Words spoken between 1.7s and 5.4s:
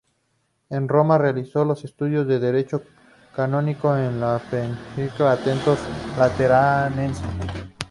estudios en Derecho Canónico en el Pontificio